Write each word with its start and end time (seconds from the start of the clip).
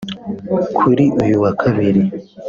kuri 0.77 1.03
yu 1.29 1.37
wa 1.43 1.51
Kabiri 1.61 2.01